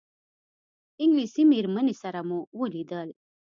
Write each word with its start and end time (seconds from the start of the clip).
انګلیسي 1.03 1.43
مېرمنې 1.51 1.95
سره 2.01 2.19
مو 2.27 2.39
ولیدل. 2.59 3.09